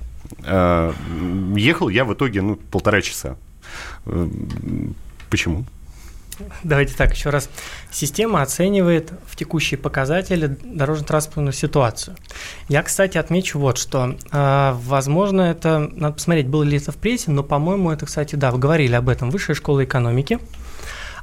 [0.45, 0.93] Э,
[1.55, 3.35] Ехал я в итоге ну, полтора часа.
[4.05, 4.27] Э,
[5.29, 5.65] Почему?
[6.63, 7.49] Давайте так, еще раз.
[7.91, 12.15] Система оценивает в текущие показатели дорожно-транспортную ситуацию.
[12.69, 14.15] Я, кстати, отмечу вот что.
[14.31, 18.51] э, возможно, это, надо посмотреть, было ли это в прессе, но, по-моему, это, кстати, да,
[18.51, 19.29] вы говорили об этом.
[19.29, 20.39] Высшая школа экономики.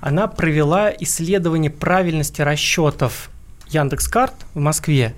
[0.01, 3.31] Она провела исследование правильности расчетов
[3.69, 5.15] Яндекс.Карт в Москве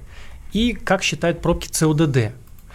[0.52, 2.32] и как считают пробки ЦУДД.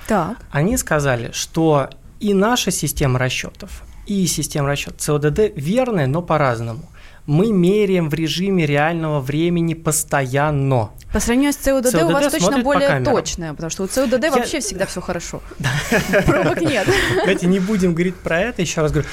[0.08, 0.38] Так.
[0.52, 6.84] Они сказали, что и наша система расчетов, и система расчетов ЦОДД верная, но по-разному.
[7.32, 10.90] Мы меряем в режиме реального времени постоянно.
[11.14, 13.16] По сравнению с ЦУДД, у ЦУДД вас точно по более камерам.
[13.16, 15.42] точное, потому что у ЦУДД Я- вообще всегда все хорошо.
[16.26, 16.86] Пробок нет.
[17.16, 19.08] Давайте не будем говорить про это, еще раз говорю.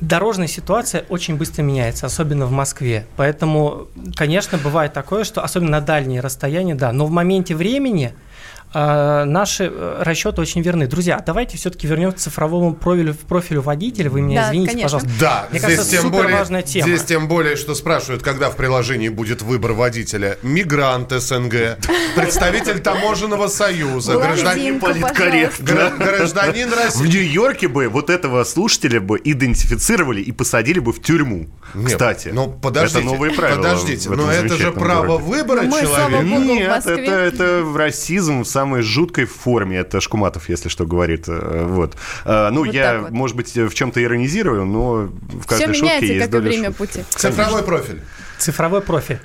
[0.00, 3.06] Дорожная ситуация очень быстро меняется, особенно в Москве.
[3.16, 8.14] Поэтому, конечно, бывает такое, что особенно на дальние расстояния, да, но в моменте времени
[8.74, 10.86] наши э, расчеты очень верны.
[10.86, 14.10] Друзья, давайте все-таки вернемся к цифровому профилю, профилю водителя.
[14.10, 14.98] Вы меня Да, извините, конечно.
[14.98, 15.10] пожалуйста.
[15.20, 16.88] Да, Мне здесь, кажется, тем супер более, важная тема.
[16.88, 20.38] здесь тем более, что спрашивают, когда в приложении будет выбор водителя.
[20.42, 21.78] Мигрант СНГ,
[22.16, 25.64] представитель таможенного союза, гражданин, политкорректно.
[25.64, 27.06] гра- гражданин В России.
[27.06, 31.46] Нью-Йорке бы вот этого слушателя бы идентифицировали и посадили бы в тюрьму.
[31.74, 33.56] Нет, Кстати, ну подождите, это новые правила.
[33.58, 35.24] подождите, в но это же право городе.
[35.24, 36.16] выбора Ну, человека.
[36.18, 39.78] в Нет, это, это расизм в самой жуткой форме.
[39.78, 41.24] Это Шкуматов, если что, говорит.
[41.28, 41.96] э, Вот.
[42.24, 43.10] Э, Ну, Вот я, вот.
[43.10, 46.42] может быть, в чем-то иронизирую, но в Все каждой шутке меняется, есть как и доля
[46.48, 46.78] время шутки.
[46.78, 47.04] пути.
[47.10, 48.00] Цифровой профиль.
[48.38, 49.18] Цифровой профиль.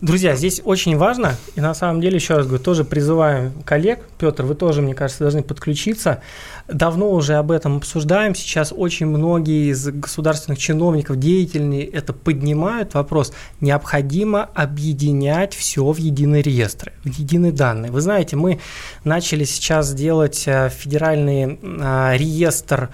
[0.00, 4.44] Друзья, здесь очень важно, и на самом деле, еще раз говорю, тоже призываем коллег, Петр,
[4.44, 6.22] вы тоже, мне кажется, должны подключиться.
[6.68, 13.34] Давно уже об этом обсуждаем, сейчас очень многие из государственных чиновников, деятельные, это поднимают вопрос.
[13.60, 17.92] Необходимо объединять все в единый реестр, в единые данные.
[17.92, 18.58] Вы знаете, мы
[19.04, 22.88] начали сейчас делать э, федеральный э, реестр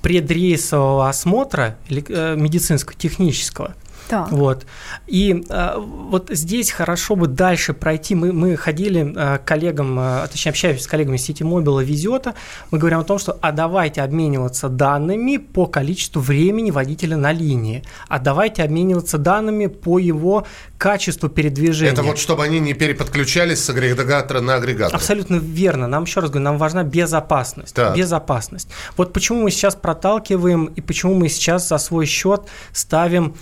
[0.00, 3.74] предрейсового осмотра э, медицинско-технического.
[4.08, 4.30] Так.
[4.30, 4.66] Вот.
[5.06, 8.14] И э, вот здесь хорошо бы дальше пройти.
[8.14, 12.34] Мы, мы ходили э, к коллегам, э, точнее, общаемся с коллегами Сити Мобила Везета.
[12.70, 17.82] Мы говорим о том, что а давайте обмениваться данными по количеству времени водителя на линии.
[18.08, 20.46] А давайте обмениваться данными по его
[20.78, 21.92] качеству передвижения.
[21.92, 24.96] Это вот чтобы они не переподключались с агрегатора на агрегатор.
[24.96, 25.86] Абсолютно верно.
[25.88, 27.74] Нам еще раз говорю, нам важна безопасность.
[27.74, 27.96] Так.
[27.96, 28.68] Безопасность.
[28.96, 32.42] Вот почему мы сейчас проталкиваем и почему мы сейчас за свой счет
[32.72, 33.34] ставим,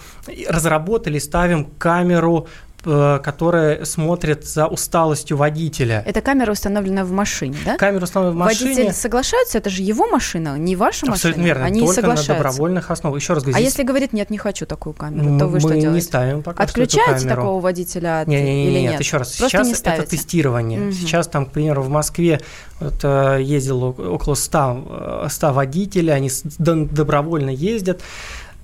[0.48, 2.46] разработали, ставим камеру,
[2.86, 6.02] э, которая смотрит за усталостью водителя.
[6.06, 7.76] Это камера установлена в машине, да?
[7.78, 8.70] Камеру установлена в машине.
[8.74, 11.44] Водители соглашаются, это же его машина, не ваша Абсолютно машина.
[11.46, 11.64] верно.
[11.64, 12.32] Они только соглашаются.
[12.32, 13.20] на добровольных основах.
[13.20, 15.68] Еще раз говорю, А здесь если говорит, нет, не хочу такую камеру, то вы что
[15.70, 16.06] мы не делаете?
[16.06, 17.36] ставим пока что Отключаете камеру.
[17.36, 19.00] такого водителя от, Не, не, не, или нет, нет?
[19.00, 19.32] еще раз.
[19.34, 20.06] Просто Сейчас не это ставите.
[20.08, 20.80] тестирование.
[20.80, 20.92] Мгм.
[20.92, 22.40] Сейчас там, к примеру, в Москве
[22.80, 28.02] вот, э, ездило около 100, э, 100 водителей, они добровольно ездят.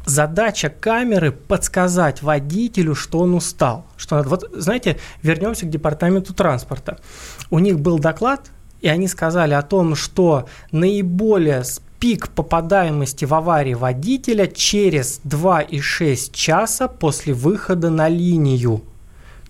[0.07, 3.87] Задача камеры подсказать водителю, что он устал.
[3.97, 4.29] Что надо.
[4.29, 6.99] Вот, знаете, вернемся к департаменту транспорта.
[7.51, 11.63] У них был доклад, и они сказали о том, что наиболее
[12.01, 18.83] пик попадаемости в аварии водителя через 2,6 часа после выхода на линию.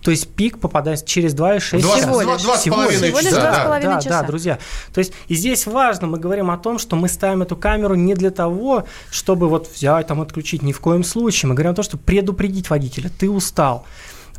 [0.01, 2.07] То есть пик попадается через 2,6 Два- часа.
[2.07, 2.41] Всего лишь.
[2.41, 3.63] два с Всего половиной Всего лишь часа, два с да.
[3.63, 4.21] половиной да, часа.
[4.21, 4.59] да, друзья.
[4.93, 8.15] То есть и здесь важно, мы говорим о том, что мы ставим эту камеру не
[8.15, 11.49] для того, чтобы вот взять там отключить, ни в коем случае.
[11.49, 13.85] Мы говорим о том, что предупредить водителя, ты устал.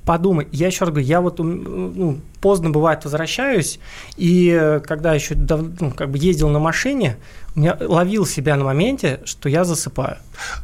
[0.05, 0.49] Подумай.
[0.53, 3.79] Я еще раз говорю, я вот ну, поздно бывает возвращаюсь,
[4.17, 7.17] и когда еще ну, как бы ездил на машине,
[7.55, 10.17] я ловил себя на моменте, что я засыпаю.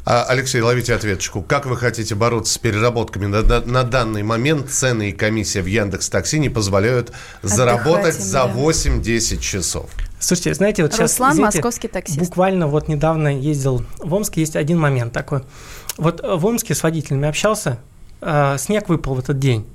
[0.04, 1.42] А, Алексей, ловите ответочку.
[1.42, 3.26] Как вы хотите бороться с переработками?
[3.26, 8.16] На, на, на данный момент цены и комиссия в Яндекс Такси не позволяют Отдыхать заработать
[8.16, 9.90] им, за 8-10 часов.
[10.18, 11.20] Слушайте, знаете, вот Руслан, сейчас...
[11.20, 12.18] Руслан, московский таксист.
[12.18, 15.42] Буквально вот недавно ездил в Омск, есть один момент такой.
[15.96, 19.66] Вот в Омске с водителями общался, э, снег выпал в этот день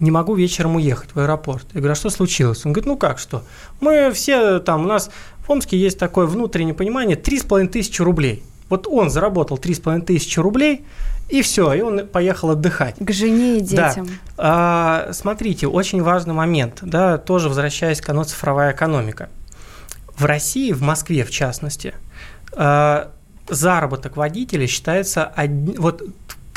[0.00, 1.66] не могу вечером уехать в аэропорт.
[1.74, 2.64] Я говорю, а что случилось?
[2.64, 3.42] Он говорит, ну как что?
[3.80, 5.10] Мы все там, у нас
[5.46, 8.42] в Омске есть такое внутреннее понимание, 3,5 тысячи рублей.
[8.68, 10.84] Вот он заработал 3,5 тысячи рублей,
[11.28, 12.96] и все, и он поехал отдыхать.
[12.98, 14.06] К жене и детям.
[14.06, 14.12] Да.
[14.36, 19.30] А, смотрите, очень важный момент, да, тоже возвращаясь к оно цифровая экономика.
[20.16, 21.94] В России, в Москве в частности,
[22.52, 23.10] а,
[23.48, 25.78] заработок водителя считается, од...
[25.78, 26.02] вот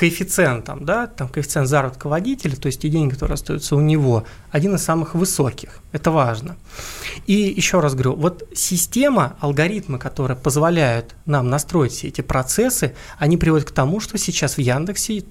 [0.01, 4.75] коэффициентом, да, там коэффициент заработка водителя, то есть те деньги, которые остаются у него, один
[4.75, 5.79] из самых высоких.
[5.91, 6.57] Это важно.
[7.25, 13.37] И еще раз говорю, вот система, алгоритмы, которые позволяют нам настроить все эти процессы, они
[13.37, 15.23] приводят к тому, что сейчас в Яндексе,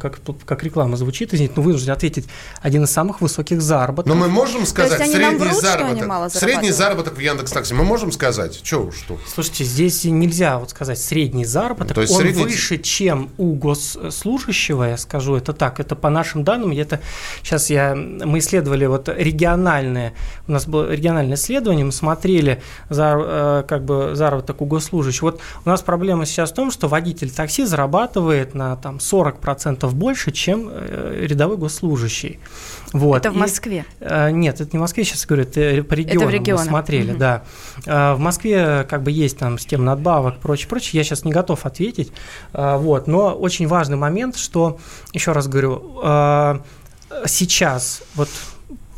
[0.00, 2.26] как, как реклама звучит, извините, но вынужден ответить,
[2.62, 4.14] один из самых высоких заработков.
[4.14, 8.60] Но мы можем сказать, средний врут, заработок, средний заработок в Яндекс Такси, мы можем сказать,
[8.62, 9.20] что уж тут.
[9.32, 12.42] Слушайте, здесь нельзя вот сказать средний заработок, то есть он средний...
[12.44, 17.00] выше, чем у госслужащего, я скажу, это так, это по нашим данным, это
[17.42, 20.12] сейчас я, мы исследовали вот региональные,
[20.46, 25.22] у нас было региональное исследование, мы смотрели за, э, как бы заработок у госслужащих.
[25.22, 30.32] Вот у нас проблема сейчас в том, что водитель такси зарабатывает на там, 40% больше,
[30.32, 32.40] чем э, рядовой госслужащий.
[32.92, 33.18] Вот.
[33.18, 33.84] Это в Москве?
[34.00, 36.64] И, э, нет, это не в Москве, сейчас говорю, это по регионам, это в регионах.
[36.64, 37.18] мы смотрели, угу.
[37.18, 37.42] да.
[37.86, 42.12] В Москве как бы есть там система надбавок, прочее, прочее, я сейчас не готов ответить,
[42.52, 44.78] вот, но очень важный момент, что,
[45.12, 46.00] еще раз говорю,
[47.26, 48.28] сейчас вот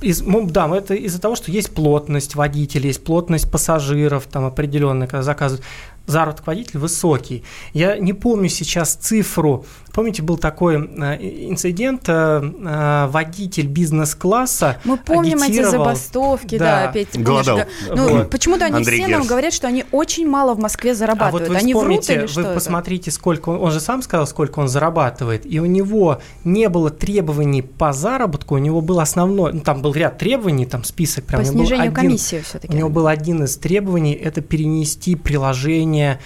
[0.01, 5.23] из, да, это из-за того, что есть плотность водителей, есть плотность пассажиров там определенная, когда
[5.23, 5.65] заказывают
[6.07, 7.45] заработок водителя высокий.
[7.73, 9.65] Я не помню сейчас цифру.
[10.01, 16.89] Помните, был такой э, инцидент, э, э, водитель бизнес-класса Мы помним эти забастовки, да, да
[16.89, 17.23] опять.
[17.23, 17.61] Голодал.
[17.95, 18.31] Ну, вот.
[18.31, 19.19] почему-то они Андрей все Герц.
[19.19, 21.43] нам говорят, что они очень мало в Москве зарабатывают.
[21.43, 24.27] А вот вы они вспомните, врут или что Вы посмотрите, сколько он, же сам сказал,
[24.27, 29.53] сколько он зарабатывает, и у него не было требований по заработку, у него был основной,
[29.53, 31.43] ну, там был ряд требований, там список прям.
[31.43, 32.73] По снижению комиссии все-таки.
[32.73, 36.21] У него был один из требований, это перенести приложение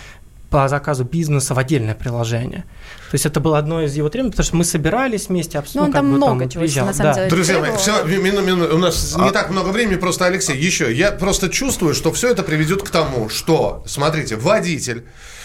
[0.54, 2.64] по заказу бизнеса в отдельное приложение.
[3.14, 5.86] То есть это было одно из его требований, потому что мы собирались вместе, обсудили.
[5.86, 6.86] Ну, там бы, много там, чего, приезжал.
[6.86, 7.18] на самом да.
[7.20, 7.30] деле.
[7.30, 9.22] Друзья мои, все, мину, мину, у нас а...
[9.22, 10.92] не так много времени, просто, Алексей, еще.
[10.92, 15.04] Я просто чувствую, что все это приведет к тому, что, смотрите, водитель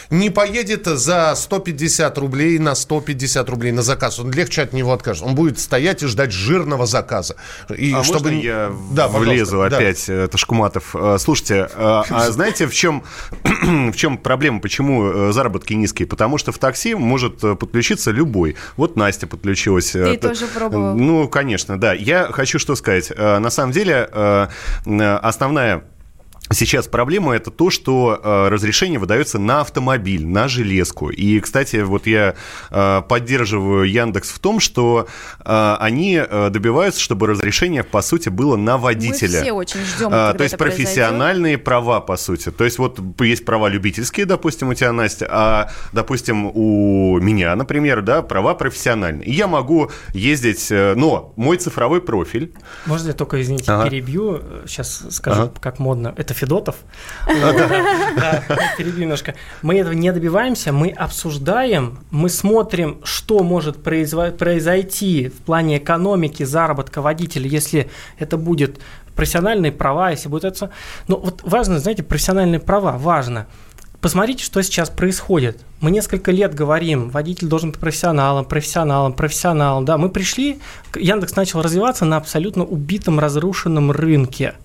[0.09, 4.19] не поедет за 150 рублей на 150 рублей на заказ.
[4.19, 5.23] Он легче от него откажет.
[5.23, 7.35] Он будет стоять и ждать жирного заказа.
[7.75, 8.31] И а чтобы...
[8.31, 10.13] можно я да, влезу опять, да.
[10.13, 10.95] это Шкуматов.
[10.95, 13.03] Э, слушайте, а, а знаете, в чем,
[13.43, 16.07] в чем проблема, почему э, заработки низкие?
[16.07, 18.55] Потому что в такси может подключиться любой.
[18.77, 19.91] Вот Настя подключилась.
[19.91, 20.95] Ты тоже пробовал?
[20.95, 21.93] Ну, конечно, да.
[21.93, 23.11] Я хочу что сказать.
[23.17, 24.09] На самом деле,
[24.85, 25.83] основная
[26.51, 31.09] Сейчас проблема это то, что э, разрешение выдается на автомобиль, на железку.
[31.09, 32.33] И, кстати, вот я
[32.71, 35.07] э, поддерживаю Яндекс в том, что
[35.45, 39.37] э, они э, добиваются, чтобы разрешение, по сути, было на водителя.
[39.37, 41.63] Мы все очень ждем, э, То есть профессиональные произойдет.
[41.65, 42.49] права, по сути.
[42.49, 48.01] То есть вот есть права любительские, допустим, у тебя, Настя, а, допустим, у меня, например,
[48.01, 49.27] да, права профессиональные.
[49.27, 52.53] И я могу ездить, э, но мой цифровой профиль...
[52.87, 53.87] Можно я только, извините, ага.
[53.87, 54.41] перебью?
[54.65, 55.53] Сейчас скажу, ага.
[55.59, 56.15] как модно.
[56.17, 56.77] Это Федотов.
[58.77, 59.35] Перебью немножко.
[59.61, 67.01] Мы этого не добиваемся, мы обсуждаем, мы смотрим, что может произойти в плане экономики, заработка
[67.01, 68.79] водителя, если это будет
[69.15, 70.71] профессиональные права, если будет это...
[71.07, 73.47] Но вот важно, знаете, профессиональные права, важно.
[73.99, 75.61] Посмотрите, что сейчас происходит.
[75.81, 79.83] Мы несколько лет говорим, водитель должен быть профессионалом, профессионалом, профессионалом.
[79.83, 80.61] Да, мы пришли,
[80.95, 84.53] Яндекс начал развиваться на абсолютно убитом, разрушенном рынке–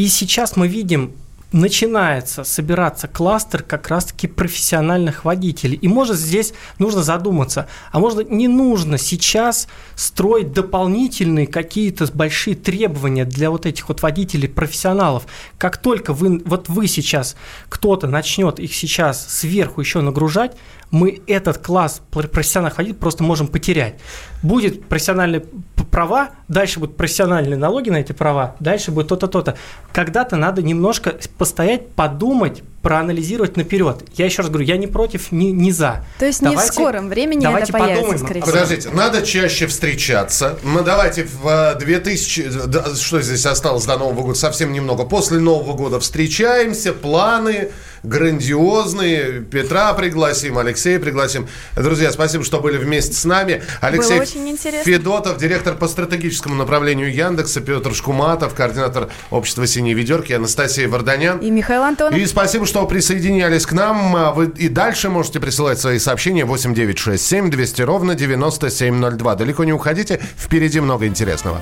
[0.00, 1.12] и сейчас мы видим
[1.52, 5.76] начинается собираться кластер как раз-таки профессиональных водителей.
[5.76, 13.26] И может здесь нужно задуматься, а может не нужно сейчас строить дополнительные какие-то большие требования
[13.26, 15.24] для вот этих вот водителей профессионалов.
[15.58, 17.36] Как только вы, вот вы сейчас,
[17.68, 20.56] кто-то начнет их сейчас сверху еще нагружать,
[20.90, 23.96] мы этот класс профессиональных водителей просто можем потерять.
[24.42, 25.44] Будет профессиональные
[25.90, 29.56] права, дальше будут профессиональные налоги на эти права, дальше будет то-то, то-то.
[29.92, 34.02] Когда-то надо немножко постоять, подумать, проанализировать наперед.
[34.14, 36.04] Я еще раз говорю, я не против, не, не за.
[36.18, 38.24] То есть давайте, не в скором времени давайте это появится, подумаем.
[38.24, 38.52] скорее всего.
[38.52, 40.58] Подождите, надо чаще встречаться.
[40.62, 42.96] Мы давайте в 2000...
[42.96, 44.38] Что здесь осталось до Нового года?
[44.38, 45.04] Совсем немного.
[45.04, 47.70] После Нового года встречаемся, планы
[48.02, 49.42] грандиозные.
[49.42, 51.48] Петра пригласим, Алексея пригласим.
[51.76, 53.62] Друзья, спасибо, что были вместе с нами.
[53.80, 54.84] Алексей Было очень интересно.
[54.84, 61.38] Федотов, директор по стратегическому направлению Яндекса, Петр Шкуматов, координатор общества «Синие ведерки», Анастасия Варданян.
[61.38, 62.18] И Михаил Антонов.
[62.18, 64.14] И спасибо, что присоединялись к нам.
[64.14, 69.34] А Вы и дальше можете присылать свои сообщения 8967 200 ровно 9702.
[69.34, 71.60] Далеко не уходите, впереди много интересного.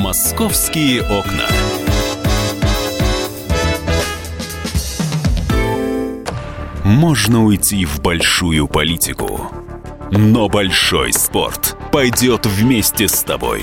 [0.00, 1.46] «Московские окна».
[6.82, 9.48] Можно уйти в большую политику,
[10.10, 13.62] но большой спорт пойдет вместе с тобой.